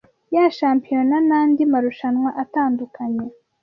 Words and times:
ya 0.35 0.43
shampiyona 0.57 1.17
n’andi 1.27 1.63
marushanwa 1.71 2.29
atandukanye 2.43 3.25